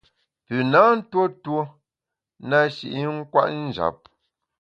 [0.45, 1.61] Pü na ntuo tuo
[2.49, 3.97] na shi i nkwet njap.